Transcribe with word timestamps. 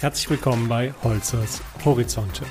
Herzlich 0.00 0.30
willkommen 0.30 0.66
bei 0.66 0.94
Holzers 1.02 1.60
Horizonte. 1.84 2.46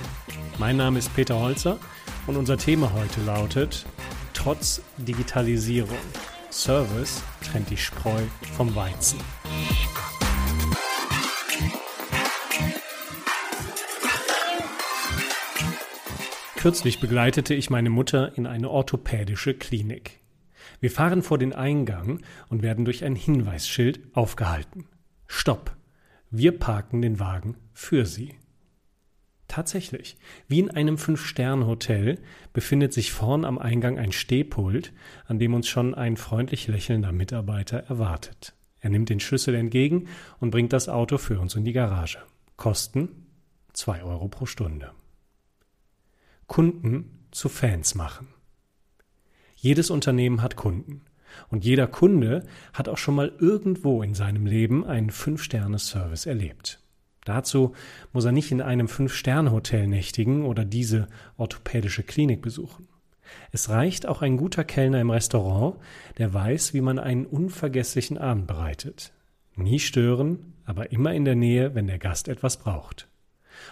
Mein 0.59 0.77
Name 0.77 0.99
ist 0.99 1.11
Peter 1.15 1.39
Holzer 1.39 1.79
und 2.27 2.37
unser 2.37 2.59
Thema 2.59 2.93
heute 2.93 3.21
lautet 3.21 3.87
Trotz 4.35 4.83
Digitalisierung. 4.97 5.97
Service 6.51 7.23
trennt 7.41 7.71
die 7.71 7.77
Spreu 7.77 8.21
vom 8.55 8.75
Weizen. 8.75 9.19
Kürzlich 16.55 16.99
begleitete 16.99 17.55
ich 17.55 17.71
meine 17.71 17.89
Mutter 17.89 18.37
in 18.37 18.45
eine 18.45 18.69
orthopädische 18.69 19.55
Klinik. 19.55 20.19
Wir 20.81 20.91
fahren 20.91 21.23
vor 21.23 21.39
den 21.39 21.53
Eingang 21.53 22.21
und 22.49 22.61
werden 22.61 22.85
durch 22.85 23.03
ein 23.03 23.15
Hinweisschild 23.15 24.01
aufgehalten. 24.13 24.85
Stopp! 25.25 25.78
Wir 26.31 26.57
parken 26.57 27.01
den 27.01 27.19
Wagen 27.19 27.57
für 27.73 28.05
Sie. 28.05 28.35
Tatsächlich, 29.47 30.15
wie 30.47 30.59
in 30.59 30.69
einem 30.69 30.99
Fünf-Sterne-Hotel 30.99 32.19
befindet 32.53 32.93
sich 32.93 33.11
vorn 33.11 33.45
am 33.45 33.57
Eingang 33.57 33.97
ein 33.97 34.11
Stehpult, 34.11 34.93
an 35.25 35.39
dem 35.39 35.55
uns 35.55 35.67
schon 35.67 35.95
ein 35.95 36.17
freundlich 36.17 36.67
lächelnder 36.67 37.11
Mitarbeiter 37.11 37.79
erwartet. 37.79 38.53
Er 38.79 38.91
nimmt 38.91 39.09
den 39.09 39.19
Schlüssel 39.19 39.55
entgegen 39.55 40.07
und 40.39 40.51
bringt 40.51 40.71
das 40.71 40.87
Auto 40.87 41.17
für 41.17 41.39
uns 41.39 41.55
in 41.55 41.65
die 41.65 41.73
Garage. 41.73 42.19
Kosten 42.57 43.25
zwei 43.73 44.03
Euro 44.03 44.27
pro 44.27 44.45
Stunde. 44.45 44.91
Kunden 46.45 47.25
zu 47.31 47.49
Fans 47.49 47.95
machen. 47.95 48.27
Jedes 49.55 49.89
Unternehmen 49.89 50.43
hat 50.43 50.55
Kunden. 50.55 51.01
Und 51.49 51.65
jeder 51.65 51.87
Kunde 51.87 52.43
hat 52.73 52.89
auch 52.89 52.97
schon 52.97 53.15
mal 53.15 53.31
irgendwo 53.39 54.01
in 54.03 54.13
seinem 54.13 54.45
Leben 54.45 54.85
einen 54.85 55.09
Fünf-Sterne-Service 55.09 56.25
erlebt. 56.25 56.79
Dazu 57.25 57.73
muss 58.13 58.25
er 58.25 58.31
nicht 58.31 58.51
in 58.51 58.61
einem 58.61 58.87
Fünf-Sterne-Hotel 58.87 59.87
nächtigen 59.87 60.45
oder 60.45 60.65
diese 60.65 61.07
orthopädische 61.37 62.03
Klinik 62.03 62.41
besuchen. 62.41 62.87
Es 63.51 63.69
reicht 63.69 64.07
auch 64.07 64.21
ein 64.21 64.37
guter 64.37 64.63
Kellner 64.63 65.01
im 65.01 65.11
Restaurant, 65.11 65.75
der 66.17 66.33
weiß, 66.33 66.73
wie 66.73 66.81
man 66.81 66.97
einen 66.97 67.25
unvergesslichen 67.25 68.17
Abend 68.17 68.47
bereitet. 68.47 69.11
Nie 69.55 69.79
stören, 69.79 70.53
aber 70.65 70.91
immer 70.91 71.13
in 71.13 71.25
der 71.25 71.35
Nähe, 71.35 71.75
wenn 71.75 71.87
der 71.87 71.99
Gast 71.99 72.27
etwas 72.27 72.57
braucht. 72.57 73.08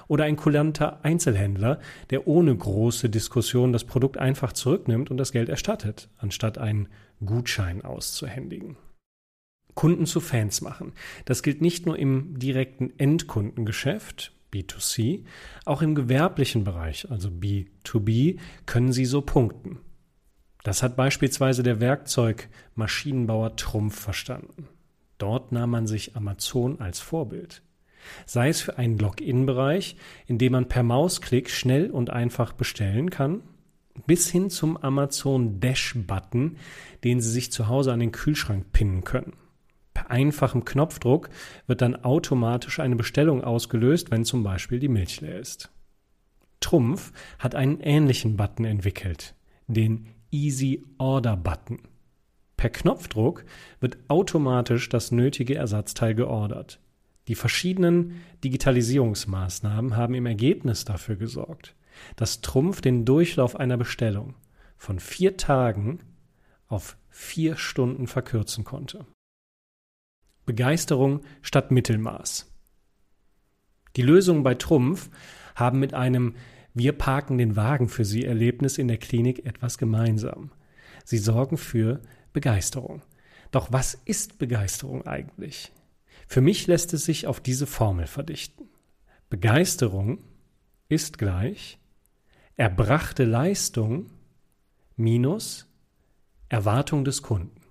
Oder 0.08 0.26
ein 0.26 0.36
kulanter 0.36 1.04
Einzelhändler, 1.04 1.80
der 2.10 2.28
ohne 2.28 2.56
große 2.56 3.10
Diskussion 3.10 3.74
das 3.74 3.84
Produkt 3.84 4.18
einfach 4.18 4.54
zurücknimmt 4.54 5.12
und 5.12 5.18
das 5.18 5.32
Geld 5.32 5.50
erstattet, 5.50 6.10
anstatt 6.18 6.58
einen 6.58 6.90
Gutschein 7.26 7.84
auszuhändigen. 7.84 8.78
Kunden 9.76 10.06
zu 10.08 10.20
Fans 10.20 10.62
machen. 10.62 10.94
Das 11.26 11.44
gilt 11.44 11.62
nicht 11.62 11.86
nur 11.86 11.98
im 12.00 12.40
direkten 12.40 12.98
Endkundengeschäft, 12.98 14.34
B2C, 14.52 15.24
auch 15.66 15.82
im 15.82 15.94
gewerblichen 15.94 16.64
Bereich, 16.64 17.10
also 17.12 17.30
B2B, 17.30 18.40
können 18.66 18.92
Sie 18.92 19.06
so 19.06 19.22
punkten. 19.22 19.80
Das 20.64 20.84
hat 20.84 20.96
beispielsweise 20.96 21.64
der 21.64 21.80
Werkzeugmaschinenbauer 21.80 23.56
Trumpf 23.56 24.00
verstanden. 24.00 24.68
Dort 25.18 25.52
nahm 25.52 25.72
man 25.72 25.88
sich 25.88 26.16
Amazon 26.16 26.80
als 26.80 27.00
Vorbild. 27.00 27.62
Sei 28.26 28.50
es 28.50 28.62
für 28.62 28.78
einen 28.78 28.98
Login-Bereich, 28.98 29.96
in 30.26 30.38
dem 30.38 30.54
man 30.54 30.68
per 30.68 30.84
Mausklick 30.84 31.50
schnell 31.50 31.90
und 31.90 32.10
einfach 32.10 32.54
bestellen 32.54 33.10
kann, 33.10 33.42
bis 34.06 34.30
hin 34.30 34.50
zum 34.50 34.78
Amazon 34.78 35.60
Dash-Button, 35.60 36.58
den 37.04 37.22
Sie 37.22 37.32
sich 37.32 37.52
zu 37.52 37.68
Hause 37.68 37.94
an 37.94 38.00
den 38.00 38.12
Kühlschrank 38.12 38.72
pinnen 38.72 39.04
können. 39.04 39.34
Per 39.94 40.12
einfachem 40.12 40.64
Knopfdruck 40.64 41.30
wird 41.66 41.82
dann 41.82 41.96
automatisch 41.96 42.80
eine 42.80 42.96
Bestellung 42.96 43.44
ausgelöst, 43.44 44.12
wenn 44.12 44.26
zum 44.26 44.44
Beispiel 44.44 44.80
die 44.80 44.90
Milch 44.90 45.22
leer 45.22 45.40
ist. 45.40 45.72
Trumpf 46.60 47.12
hat 47.40 47.56
einen 47.56 47.80
ähnlichen 47.80 48.38
Button 48.38 48.66
entwickelt, 48.66 49.34
den 49.68 50.08
Easy 50.30 50.84
Order 50.98 51.38
Button. 51.38 51.80
Per 52.58 52.70
Knopfdruck 52.70 53.46
wird 53.80 53.98
automatisch 54.08 54.90
das 54.90 55.12
nötige 55.12 55.56
Ersatzteil 55.56 56.16
geordert. 56.16 56.80
Die 57.28 57.36
verschiedenen 57.36 58.22
Digitalisierungsmaßnahmen 58.44 59.96
haben 59.96 60.14
im 60.14 60.26
Ergebnis 60.26 60.86
dafür 60.86 61.16
gesorgt, 61.16 61.76
dass 62.16 62.42
Trumpf 62.42 62.82
den 62.82 63.06
Durchlauf 63.06 63.56
einer 63.56 63.78
Bestellung 63.78 64.36
von 64.78 65.00
vier 65.00 65.38
Tagen 65.38 66.00
auf 66.68 66.98
vier 67.10 67.58
Stunden 67.58 68.08
verkürzen 68.08 68.64
konnte. 68.64 69.06
Begeisterung 70.46 71.22
statt 71.42 71.72
Mittelmaß. 71.72 72.50
Die 73.96 74.02
Lösungen 74.02 74.44
bei 74.44 74.56
Trumpf 74.56 75.10
haben 75.56 75.80
mit 75.80 75.94
einem 75.94 76.36
Wir 76.74 76.94
parken 76.94 77.38
den 77.38 77.56
Wagen 77.56 77.90
für 77.90 78.06
Sie 78.06 78.24
Erlebnis 78.24 78.78
in 78.78 78.88
der 78.88 78.98
Klinik 78.98 79.46
etwas 79.46 79.78
gemeinsam. 79.78 80.52
Sie 81.04 81.18
sorgen 81.18 81.58
für 81.58 82.02
Begeisterung. 82.32 83.02
Doch 83.52 83.72
was 83.72 83.96
ist 84.06 84.38
Begeisterung 84.38 85.08
eigentlich? 85.08 85.72
Für 86.28 86.42
mich 86.42 86.68
lässt 86.68 86.94
es 86.94 87.06
sich 87.06 87.26
auf 87.26 87.40
diese 87.40 87.66
Formel 87.66 88.06
verdichten. 88.06 88.70
Begeisterung 89.30 90.20
ist 90.90 91.18
gleich 91.18 91.80
erbrachte 92.56 93.24
Leistung 93.24 94.10
minus 94.96 95.68
Erwartung 96.50 97.06
des 97.06 97.22
Kunden. 97.22 97.62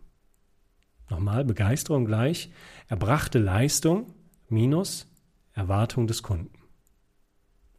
Nochmal, 1.11 1.45
Begeisterung 1.45 2.05
gleich 2.05 2.51
erbrachte 2.89 3.39
Leistung 3.39 4.13
minus 4.49 5.07
Erwartung 5.53 6.07
des 6.07 6.23
Kunden. 6.23 6.53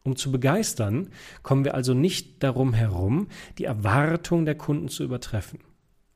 Um 0.02 0.16
zu 0.16 0.32
begeistern, 0.32 1.10
kommen 1.42 1.64
wir 1.64 1.74
also 1.74 1.92
nicht 1.92 2.42
darum 2.42 2.72
herum, 2.72 3.28
die 3.58 3.64
Erwartung 3.64 4.44
der 4.44 4.54
Kunden 4.54 4.88
zu 4.88 5.04
übertreffen. 5.04 5.60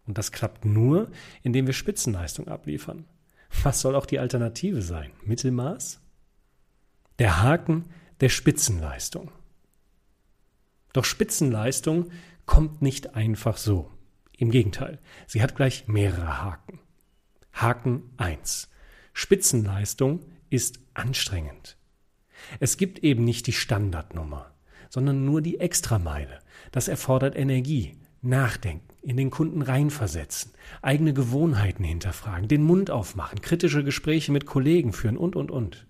Und 0.07 0.19
das 0.19 0.33
klappt 0.33 0.65
nur, 0.65 1.11
indem 1.43 1.67
wir 1.67 1.75
Spitzenleistung 1.75 2.49
abliefern. 2.49 3.05
Was 3.63 3.81
soll 3.81 3.95
auch 3.95 4.07
die 4.07 4.19
Alternative 4.19 4.83
sein? 4.83 5.13
Mittelmaß? 5.25 6.01
Der 7.19 7.43
Haken 7.43 7.85
der 8.21 8.29
Spitzenleistung. 8.29 9.31
Doch 10.93 11.05
Spitzenleistung 11.05 12.11
kommt 12.47 12.83
nicht 12.83 13.15
einfach 13.15 13.57
so. 13.57 13.91
Im 14.37 14.51
Gegenteil, 14.51 14.99
sie 15.27 15.43
hat 15.43 15.55
gleich 15.57 15.87
mehrere 15.87 16.43
Haken. 16.43 16.81
Haken 17.53 18.11
1. 18.17 18.69
Spitzenleistung 19.13 20.25
ist 20.51 20.81
anstrengend. 20.95 21.77
Es 22.61 22.77
gibt 22.77 23.01
eben 23.01 23.25
nicht 23.25 23.47
die 23.47 23.53
Standardnummer, 23.53 24.53
sondern 24.89 25.25
nur 25.25 25.43
die 25.43 25.61
Extrameile. 25.61 26.41
Das 26.73 26.89
erfordert 26.89 27.37
Energie, 27.37 27.97
Nachdenken, 28.23 28.89
in 29.03 29.17
den 29.17 29.31
Kunden 29.31 29.63
reinversetzen, 29.63 30.53
eigene 30.81 31.13
Gewohnheiten 31.13 31.85
hinterfragen, 31.85 32.49
den 32.49 32.63
Mund 32.63 32.91
aufmachen, 32.91 33.43
kritische 33.43 33.83
Gespräche 33.83 34.31
mit 34.31 34.47
Kollegen 34.47 34.93
führen 34.93 35.17
und, 35.17 35.37
und, 35.37 35.51
und. 35.51 35.87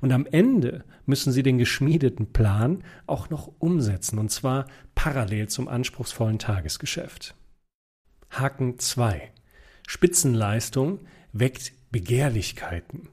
Und 0.00 0.12
am 0.12 0.26
Ende 0.26 0.84
müssen 1.06 1.32
Sie 1.32 1.42
den 1.42 1.58
geschmiedeten 1.58 2.32
Plan 2.32 2.82
auch 3.06 3.30
noch 3.30 3.52
umsetzen, 3.58 4.18
und 4.18 4.30
zwar 4.30 4.66
parallel 4.94 5.48
zum 5.48 5.68
anspruchsvollen 5.68 6.38
Tagesgeschäft. 6.38 7.36
Haken 8.30 8.78
2. 8.78 9.30
Spitzenleistung 9.86 11.00
weckt 11.32 11.72
Begehrlichkeiten. 11.92 13.08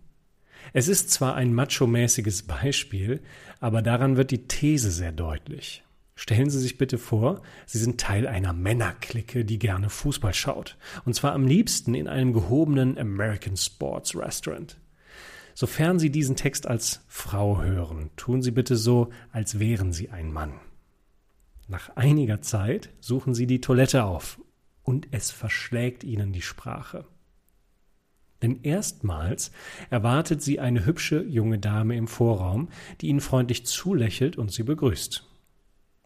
Es 0.73 0.87
ist 0.87 1.11
zwar 1.11 1.35
ein 1.35 1.53
macho-mäßiges 1.53 2.43
Beispiel, 2.43 3.21
aber 3.59 3.81
daran 3.81 4.17
wird 4.17 4.31
die 4.31 4.47
These 4.47 4.91
sehr 4.91 5.11
deutlich. 5.11 5.83
Stellen 6.21 6.49
Sie 6.49 6.59
sich 6.59 6.77
bitte 6.77 6.97
vor, 6.97 7.43
Sie 7.65 7.77
sind 7.77 8.01
Teil 8.01 8.27
einer 8.27 8.51
Männerklicke, 8.51 9.45
die 9.45 9.57
gerne 9.57 9.89
Fußball 9.89 10.33
schaut. 10.33 10.77
Und 11.05 11.13
zwar 11.13 11.31
am 11.31 11.47
liebsten 11.47 11.95
in 11.95 12.09
einem 12.09 12.33
gehobenen 12.33 12.97
American 12.97 13.55
Sports 13.55 14.17
Restaurant. 14.17 14.77
Sofern 15.53 15.97
Sie 15.97 16.09
diesen 16.09 16.35
Text 16.35 16.67
als 16.67 17.05
Frau 17.07 17.61
hören, 17.61 18.09
tun 18.17 18.41
Sie 18.41 18.51
bitte 18.51 18.75
so, 18.75 19.11
als 19.31 19.59
wären 19.59 19.93
Sie 19.93 20.09
ein 20.09 20.33
Mann. 20.33 20.55
Nach 21.69 21.95
einiger 21.95 22.41
Zeit 22.41 22.89
suchen 22.99 23.33
Sie 23.33 23.47
die 23.47 23.61
Toilette 23.61 24.03
auf 24.03 24.41
und 24.83 25.07
es 25.11 25.31
verschlägt 25.31 26.03
Ihnen 26.03 26.33
die 26.33 26.41
Sprache. 26.41 27.05
Denn 28.41 28.61
erstmals 28.63 29.51
erwartet 29.89 30.41
Sie 30.41 30.59
eine 30.59 30.85
hübsche 30.85 31.23
junge 31.23 31.59
Dame 31.59 31.95
im 31.95 32.09
Vorraum, 32.09 32.67
die 32.99 33.07
Ihnen 33.07 33.21
freundlich 33.21 33.65
zulächelt 33.65 34.37
und 34.37 34.51
Sie 34.51 34.63
begrüßt. 34.63 35.29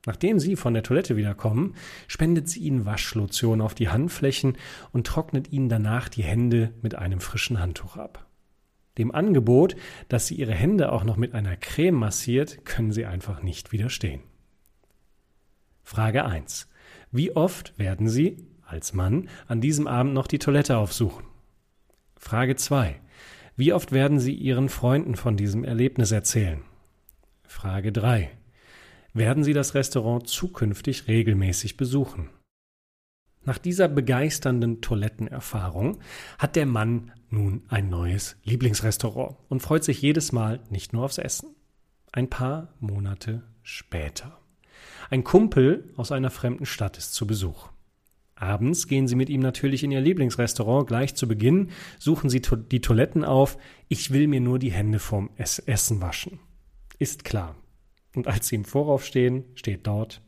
Nachdem 0.05 0.39
Sie 0.39 0.55
von 0.55 0.73
der 0.73 0.83
Toilette 0.83 1.15
wiederkommen, 1.15 1.75
spendet 2.07 2.49
sie 2.49 2.59
Ihnen 2.59 2.85
Waschlotion 2.85 3.61
auf 3.61 3.73
die 3.73 3.89
Handflächen 3.89 4.57
und 4.91 5.07
trocknet 5.07 5.51
Ihnen 5.51 5.69
danach 5.69 6.09
die 6.09 6.23
Hände 6.23 6.73
mit 6.81 6.95
einem 6.95 7.21
frischen 7.21 7.59
Handtuch 7.59 7.95
ab. 7.95 8.27
Dem 8.97 9.13
Angebot, 9.13 9.75
dass 10.09 10.27
sie 10.27 10.35
Ihre 10.35 10.53
Hände 10.53 10.91
auch 10.91 11.03
noch 11.03 11.17
mit 11.17 11.33
einer 11.33 11.55
Creme 11.55 11.95
massiert, 11.95 12.65
können 12.65 12.91
Sie 12.91 13.05
einfach 13.05 13.41
nicht 13.41 13.71
widerstehen. 13.71 14.21
Frage 15.83 16.25
1. 16.25 16.69
Wie 17.11 17.35
oft 17.35 17.77
werden 17.79 18.07
Sie, 18.07 18.45
als 18.65 18.93
Mann, 18.93 19.29
an 19.47 19.61
diesem 19.61 19.87
Abend 19.87 20.13
noch 20.13 20.27
die 20.27 20.39
Toilette 20.39 20.77
aufsuchen? 20.77 21.25
Frage 22.17 22.55
2. 22.55 22.99
Wie 23.55 23.73
oft 23.73 23.91
werden 23.91 24.19
Sie 24.19 24.33
Ihren 24.33 24.69
Freunden 24.69 25.15
von 25.15 25.37
diesem 25.37 25.63
Erlebnis 25.63 26.11
erzählen? 26.11 26.61
Frage 27.47 27.91
3. 27.91 28.31
Werden 29.13 29.43
Sie 29.43 29.53
das 29.53 29.75
Restaurant 29.75 30.27
zukünftig 30.27 31.07
regelmäßig 31.07 31.77
besuchen? 31.77 32.29
Nach 33.45 33.57
dieser 33.57 33.87
begeisternden 33.87 34.81
Toilettenerfahrung 34.81 35.99
hat 36.39 36.55
der 36.55 36.65
Mann 36.65 37.11
nun 37.29 37.63
ein 37.67 37.89
neues 37.89 38.37
Lieblingsrestaurant 38.43 39.35
und 39.49 39.61
freut 39.61 39.83
sich 39.83 40.01
jedes 40.01 40.31
Mal 40.31 40.61
nicht 40.69 40.93
nur 40.93 41.03
aufs 41.03 41.17
Essen. 41.17 41.55
Ein 42.11 42.29
paar 42.29 42.73
Monate 42.79 43.43
später. 43.61 44.39
Ein 45.09 45.23
Kumpel 45.23 45.93
aus 45.95 46.11
einer 46.11 46.31
fremden 46.31 46.65
Stadt 46.65 46.97
ist 46.97 47.13
zu 47.13 47.27
Besuch. 47.27 47.69
Abends 48.35 48.87
gehen 48.87 49.07
sie 49.07 49.15
mit 49.15 49.29
ihm 49.29 49.41
natürlich 49.41 49.83
in 49.83 49.91
ihr 49.91 50.01
Lieblingsrestaurant. 50.01 50.87
Gleich 50.87 51.15
zu 51.15 51.27
Beginn 51.27 51.69
suchen 51.99 52.29
sie 52.29 52.41
to 52.41 52.55
die 52.55 52.81
Toiletten 52.81 53.23
auf. 53.23 53.57
Ich 53.89 54.11
will 54.11 54.27
mir 54.27 54.41
nur 54.41 54.57
die 54.57 54.71
Hände 54.71 54.99
vorm 54.99 55.29
es 55.35 55.59
Essen 55.59 56.01
waschen. 56.01 56.39
Ist 56.97 57.23
klar. 57.23 57.55
Und 58.15 58.27
als 58.27 58.47
sie 58.47 58.55
im 58.55 58.65
Vorauf 58.65 59.05
stehen, 59.05 59.45
steht 59.55 59.87
dort 59.87 60.21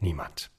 niemand. 0.00 0.50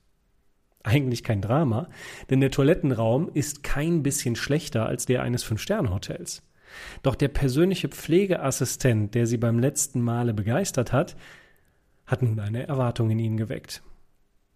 Eigentlich 0.83 1.23
kein 1.23 1.41
Drama, 1.41 1.89
denn 2.29 2.39
der 2.39 2.51
Toilettenraum 2.51 3.29
ist 3.33 3.63
kein 3.63 4.03
bisschen 4.03 4.35
schlechter 4.35 4.85
als 4.85 5.05
der 5.05 5.21
eines 5.21 5.43
Fünf-Sterne-Hotels. 5.43 6.43
Doch 7.03 7.15
der 7.15 7.29
persönliche 7.29 7.89
Pflegeassistent, 7.89 9.15
der 9.15 9.25
sie 9.25 9.37
beim 9.37 9.59
letzten 9.59 10.01
Male 10.01 10.33
begeistert 10.33 10.93
hat, 10.93 11.15
hat 12.05 12.21
nun 12.21 12.39
eine 12.39 12.67
Erwartung 12.67 13.09
in 13.09 13.19
ihnen 13.19 13.37
geweckt. 13.37 13.83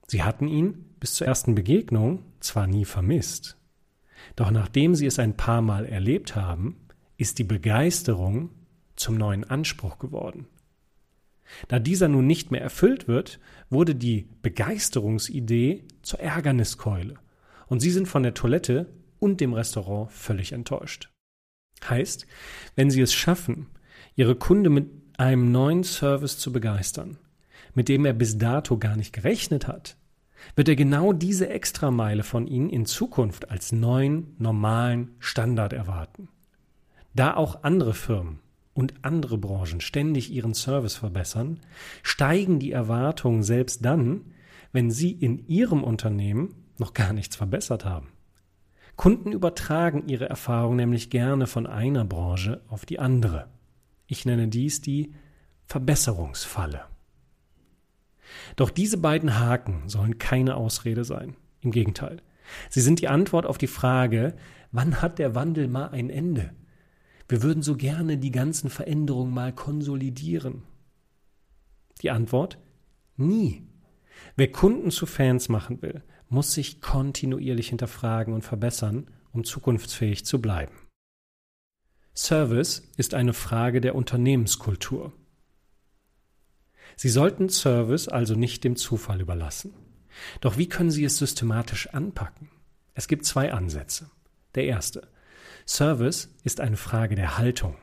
Sie 0.07 0.23
hatten 0.23 0.47
ihn 0.47 0.85
bis 1.00 1.15
zur 1.15 1.27
ersten 1.27 1.56
Begegnung 1.56 2.23
zwar 2.39 2.68
nie 2.68 2.85
vermisst, 2.85 3.57
doch 4.35 4.51
nachdem 4.51 4.95
sie 4.95 5.06
es 5.06 5.19
ein 5.19 5.35
paar 5.35 5.62
Mal 5.62 5.85
erlebt 5.85 6.35
haben, 6.35 6.77
ist 7.18 7.39
die 7.39 7.44
Begeisterung 7.44 8.50
zum 8.95 9.18
neuen 9.18 9.44
Anspruch 9.44 10.00
geworden. 10.00 10.47
Da 11.68 11.80
dieser 11.80 12.07
nun 12.07 12.27
nicht 12.27 12.51
mehr 12.51 12.62
erfüllt 12.62 13.07
wird, 13.07 13.39
wurde 13.69 13.95
die 13.95 14.27
Begeisterungsidee 14.42 15.83
zur 16.01 16.19
Ärgerniskeule 16.19 17.15
und 17.68 17.80
sie 17.80 17.92
sind 17.92 18.07
von 18.07 18.24
der 18.24 18.33
Toilette 18.33 18.88
und 19.19 19.39
dem 19.39 19.53
Restaurant 19.53 20.12
völlig 20.12 20.51
enttäuscht. 20.51 21.09
Heißt, 21.88 22.27
wenn 22.75 22.92
Sie 22.92 23.01
es 23.01 23.13
schaffen, 23.13 23.68
Ihre 24.15 24.36
Kunde 24.36 24.69
mit 24.69 24.89
einem 25.18 25.51
neuen 25.51 25.83
Service 25.83 26.38
zu 26.38 26.51
begeistern, 26.51 27.18
mit 27.74 27.88
dem 27.88 28.06
er 28.06 28.13
bis 28.13 28.38
dato 28.38 28.77
gar 28.77 28.95
nicht 28.95 29.13
gerechnet 29.13 29.68
hat, 29.68 29.97
wird 30.56 30.69
er 30.69 30.75
genau 30.75 31.13
diese 31.13 31.50
Extrameile 31.50 32.24
von 32.24 32.47
Ihnen 32.47 32.69
in 32.69 32.86
Zukunft 32.86 33.50
als 33.50 33.71
neuen, 33.71 34.36
normalen 34.38 35.15
Standard 35.19 35.74
erwarten. 35.74 36.30
Da 37.13 37.36
auch 37.36 37.63
andere 37.63 37.94
Firmen 37.94 38.39
und 38.81 38.95
andere 39.04 39.38
Branchen 39.38 39.80
ständig 39.80 40.31
ihren 40.31 40.56
Service 40.56 40.95
verbessern, 40.95 41.60
steigen 42.01 42.57
die 42.57 42.72
Erwartungen 42.72 43.44
selbst 43.44 43.86
dann, 43.86 44.33
wenn 44.72 44.89
Sie 44.89 45.12
in 45.12 45.45
Ihrem 45.48 45.83
Unternehmen 45.83 46.56
noch 46.80 46.95
gar 46.95 47.13
nichts 47.13 47.36
verbessert 47.36 47.86
haben. 47.86 48.07
Kunden 48.95 49.33
übertragen 49.33 50.07
ihre 50.07 50.28
Erfahrung 50.28 50.78
nämlich 50.78 51.12
gerne 51.12 51.45
von 51.45 51.68
einer 51.68 52.06
Branche 52.06 52.62
auf 52.69 52.88
die 52.88 52.98
andere. 52.98 53.50
Ich 54.07 54.25
nenne 54.25 54.48
dies 54.48 54.81
die 54.81 55.13
Verbesserungsfalle. 55.68 56.81
Doch 58.56 58.72
diese 58.72 58.98
beiden 58.98 59.38
Haken 59.38 59.89
sollen 59.89 60.18
keine 60.18 60.56
Ausrede 60.56 61.04
sein. 61.04 61.36
Im 61.62 61.69
Gegenteil. 61.69 62.18
Sie 62.72 62.81
sind 62.81 63.00
die 63.00 63.10
Antwort 63.10 63.45
auf 63.45 63.60
die 63.60 63.68
Frage, 63.68 64.33
wann 64.72 65.04
hat 65.04 65.19
der 65.19 65.36
Wandel 65.36 65.68
mal 65.68 65.89
ein 65.89 66.10
Ende? 66.10 66.50
Wir 67.31 67.44
würden 67.44 67.63
so 67.63 67.78
gerne 67.78 68.18
die 68.18 68.30
ganzen 68.30 68.69
Veränderungen 68.69 69.33
mal 69.33 69.54
konsolidieren. 69.56 70.63
Die 72.01 72.12
Antwort? 72.12 72.57
Nie. 73.16 73.66
Wer 74.36 74.51
Kunden 74.51 74.92
zu 74.92 75.06
Fans 75.06 75.48
machen 75.48 75.81
will, 75.81 76.04
muss 76.28 76.51
sich 76.51 76.81
kontinuierlich 76.81 77.69
hinterfragen 77.69 78.33
und 78.33 78.42
verbessern, 78.42 79.10
um 79.31 79.45
zukunftsfähig 79.45 80.25
zu 80.25 80.42
bleiben. 80.42 80.74
Service 82.13 82.83
ist 82.98 83.13
eine 83.13 83.31
Frage 83.31 83.80
der 83.80 83.95
Unternehmenskultur. 83.95 85.13
Sie 86.98 87.07
sollten 87.07 87.48
Service 87.48 88.10
also 88.10 88.36
nicht 88.36 88.66
dem 88.66 88.75
Zufall 88.75 89.22
überlassen. 89.22 89.74
Doch 90.42 90.57
wie 90.57 90.68
können 90.68 90.92
Sie 90.92 91.06
es 91.06 91.18
systematisch 91.18 91.88
anpacken? 91.94 92.50
Es 92.94 93.07
gibt 93.07 93.24
zwei 93.24 93.54
Ansätze. 93.54 94.12
Der 94.54 94.66
erste. 94.66 95.07
Service 95.71 96.29
ist 96.44 96.59
eine 96.59 96.75
Frage 96.75 97.15
der 97.15 97.38
Haltung. 97.38 97.75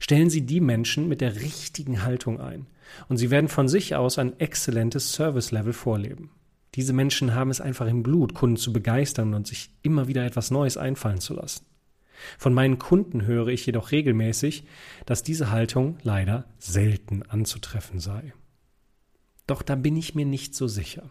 Stellen 0.00 0.28
Sie 0.28 0.44
die 0.44 0.60
Menschen 0.60 1.08
mit 1.08 1.20
der 1.20 1.36
richtigen 1.36 2.02
Haltung 2.02 2.40
ein 2.40 2.66
und 3.08 3.16
Sie 3.16 3.30
werden 3.30 3.48
von 3.48 3.68
sich 3.68 3.94
aus 3.94 4.18
ein 4.18 4.38
exzellentes 4.40 5.12
Service-Level 5.12 5.72
vorleben. 5.72 6.32
Diese 6.74 6.92
Menschen 6.92 7.32
haben 7.32 7.50
es 7.50 7.60
einfach 7.60 7.86
im 7.86 8.02
Blut, 8.02 8.34
Kunden 8.34 8.56
zu 8.56 8.72
begeistern 8.72 9.34
und 9.34 9.46
sich 9.46 9.70
immer 9.82 10.08
wieder 10.08 10.24
etwas 10.24 10.50
Neues 10.50 10.76
einfallen 10.76 11.20
zu 11.20 11.34
lassen. 11.34 11.64
Von 12.38 12.54
meinen 12.54 12.80
Kunden 12.80 13.24
höre 13.24 13.48
ich 13.48 13.64
jedoch 13.66 13.92
regelmäßig, 13.92 14.64
dass 15.06 15.22
diese 15.22 15.52
Haltung 15.52 15.96
leider 16.02 16.44
selten 16.58 17.22
anzutreffen 17.22 18.00
sei. 18.00 18.34
Doch 19.46 19.62
da 19.62 19.76
bin 19.76 19.96
ich 19.96 20.16
mir 20.16 20.26
nicht 20.26 20.56
so 20.56 20.66
sicher. 20.66 21.10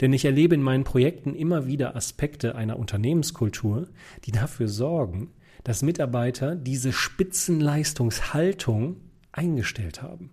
Denn 0.00 0.12
ich 0.12 0.24
erlebe 0.24 0.54
in 0.54 0.62
meinen 0.62 0.84
Projekten 0.84 1.34
immer 1.34 1.66
wieder 1.66 1.96
Aspekte 1.96 2.54
einer 2.54 2.78
Unternehmenskultur, 2.78 3.88
die 4.24 4.32
dafür 4.32 4.68
sorgen, 4.68 5.32
dass 5.64 5.82
Mitarbeiter 5.82 6.56
diese 6.56 6.92
Spitzenleistungshaltung 6.92 8.96
eingestellt 9.32 10.02
haben. 10.02 10.30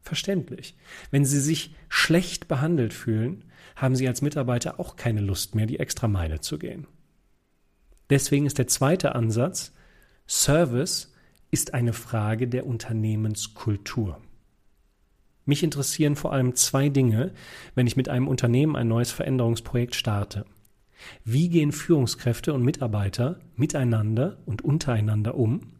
Verständlich. 0.00 0.76
Wenn 1.10 1.24
sie 1.24 1.40
sich 1.40 1.74
schlecht 1.88 2.48
behandelt 2.48 2.94
fühlen, 2.94 3.44
haben 3.76 3.94
sie 3.94 4.08
als 4.08 4.22
Mitarbeiter 4.22 4.80
auch 4.80 4.96
keine 4.96 5.20
Lust 5.20 5.54
mehr, 5.54 5.66
die 5.66 5.78
extra 5.78 6.08
Meile 6.08 6.40
zu 6.40 6.58
gehen. 6.58 6.86
Deswegen 8.10 8.46
ist 8.46 8.58
der 8.58 8.68
zweite 8.68 9.14
Ansatz, 9.14 9.74
Service 10.26 11.12
ist 11.50 11.74
eine 11.74 11.92
Frage 11.92 12.48
der 12.48 12.66
Unternehmenskultur. 12.66 14.20
Mich 15.48 15.62
interessieren 15.62 16.14
vor 16.14 16.34
allem 16.34 16.54
zwei 16.56 16.90
Dinge, 16.90 17.32
wenn 17.74 17.86
ich 17.86 17.96
mit 17.96 18.10
einem 18.10 18.28
Unternehmen 18.28 18.76
ein 18.76 18.86
neues 18.86 19.12
Veränderungsprojekt 19.12 19.94
starte. 19.94 20.44
Wie 21.24 21.48
gehen 21.48 21.72
Führungskräfte 21.72 22.52
und 22.52 22.62
Mitarbeiter 22.62 23.40
miteinander 23.56 24.36
und 24.44 24.60
untereinander 24.60 25.36
um? 25.36 25.72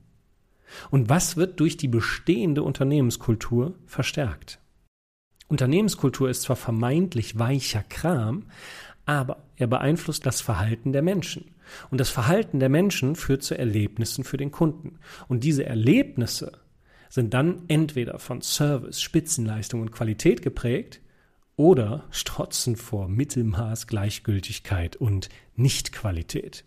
Und 0.89 1.11
was 1.11 1.37
wird 1.37 1.61
durch 1.61 1.77
die 1.77 1.89
bestehende 1.89 2.63
Unternehmenskultur 2.63 3.75
verstärkt? 3.85 4.59
Unternehmenskultur 5.49 6.31
ist 6.31 6.43
zwar 6.43 6.57
vermeintlich 6.57 7.39
weicher 7.39 7.83
Kram, 7.83 8.47
aber 9.05 9.43
er 9.57 9.67
beeinflusst 9.67 10.25
das 10.25 10.41
Verhalten 10.41 10.95
der 10.95 11.03
Menschen. 11.03 11.55
Und 11.91 11.99
das 11.99 12.09
Verhalten 12.09 12.59
der 12.59 12.71
Menschen 12.71 13.17
führt 13.17 13.43
zu 13.43 13.59
Erlebnissen 13.59 14.25
für 14.25 14.39
den 14.39 14.51
Kunden. 14.51 14.99
Und 15.29 15.45
diese 15.45 15.67
Erlebnisse 15.67 16.53
sind 17.09 17.35
dann 17.35 17.63
entweder 17.69 18.19
von 18.19 18.43
Service, 18.43 19.01
Spitzenleistung 19.01 19.81
und 19.81 19.93
Qualität 19.93 20.43
geprägt 20.43 21.01
oder 21.57 22.05
strotzen 22.11 22.77
vor 22.77 23.09
Mittelmaß, 23.09 23.87
Gleichgültigkeit 23.87 24.97
und 24.97 25.29
Nichtqualität. 25.57 26.65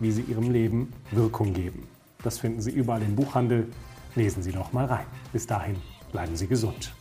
wie 0.00 0.12
sie 0.12 0.22
ihrem 0.22 0.50
Leben 0.52 0.92
Wirkung 1.10 1.54
geben. 1.54 1.88
Das 2.22 2.38
finden 2.38 2.60
Sie 2.60 2.70
überall 2.70 3.02
im 3.02 3.16
Buchhandel. 3.16 3.68
Lesen 4.14 4.42
Sie 4.42 4.52
doch 4.52 4.72
mal 4.72 4.86
rein. 4.86 5.06
Bis 5.32 5.46
dahin, 5.46 5.76
bleiben 6.12 6.36
Sie 6.36 6.46
gesund. 6.46 6.92